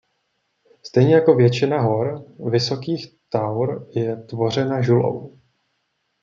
[0.83, 5.37] Stejně jako většina hor Vysokých Taur je tvořena žulou.